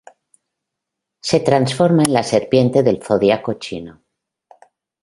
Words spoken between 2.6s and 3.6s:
del Zodíaco